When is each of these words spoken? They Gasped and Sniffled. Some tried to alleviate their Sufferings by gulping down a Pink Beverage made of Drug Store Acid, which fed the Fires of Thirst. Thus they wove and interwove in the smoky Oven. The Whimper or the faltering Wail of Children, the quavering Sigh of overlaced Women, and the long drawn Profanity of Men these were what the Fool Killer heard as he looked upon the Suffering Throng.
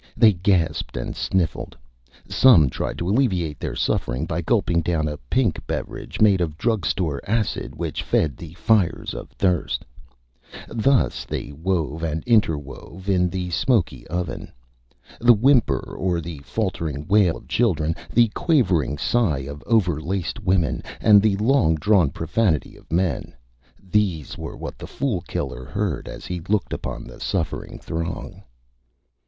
They 0.17 0.33
Gasped 0.33 0.97
and 0.97 1.15
Sniffled. 1.15 1.77
Some 2.27 2.71
tried 2.71 2.97
to 2.97 3.07
alleviate 3.07 3.59
their 3.59 3.75
Sufferings 3.75 4.25
by 4.25 4.41
gulping 4.41 4.81
down 4.81 5.07
a 5.07 5.17
Pink 5.29 5.59
Beverage 5.67 6.19
made 6.19 6.41
of 6.41 6.57
Drug 6.57 6.87
Store 6.87 7.21
Acid, 7.27 7.75
which 7.75 8.01
fed 8.01 8.35
the 8.35 8.53
Fires 8.55 9.13
of 9.13 9.29
Thirst. 9.29 9.85
Thus 10.67 11.23
they 11.25 11.51
wove 11.51 12.01
and 12.01 12.23
interwove 12.25 13.07
in 13.09 13.29
the 13.29 13.51
smoky 13.51 14.07
Oven. 14.07 14.51
The 15.19 15.35
Whimper 15.35 15.95
or 15.95 16.19
the 16.19 16.39
faltering 16.39 17.05
Wail 17.07 17.37
of 17.37 17.47
Children, 17.47 17.95
the 18.11 18.29
quavering 18.29 18.97
Sigh 18.97 19.41
of 19.47 19.61
overlaced 19.67 20.39
Women, 20.39 20.81
and 20.99 21.21
the 21.21 21.35
long 21.35 21.75
drawn 21.75 22.09
Profanity 22.09 22.75
of 22.75 22.91
Men 22.91 23.35
these 23.79 24.35
were 24.35 24.57
what 24.57 24.79
the 24.79 24.87
Fool 24.87 25.21
Killer 25.27 25.63
heard 25.63 26.07
as 26.07 26.25
he 26.25 26.39
looked 26.49 26.73
upon 26.73 27.03
the 27.03 27.19
Suffering 27.19 27.77
Throng. 27.77 28.41